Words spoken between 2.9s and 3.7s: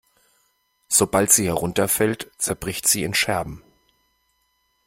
in Scherben.